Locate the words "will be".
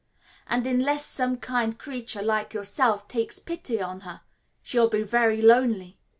4.79-5.03